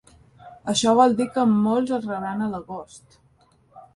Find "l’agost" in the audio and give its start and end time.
2.55-3.21